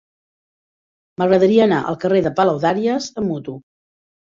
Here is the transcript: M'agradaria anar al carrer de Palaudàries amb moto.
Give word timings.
M'agradaria 1.21 1.65
anar 1.67 1.83
al 1.93 2.01
carrer 2.07 2.25
de 2.31 2.35
Palaudàries 2.43 3.15
amb 3.19 3.33
moto. 3.33 3.61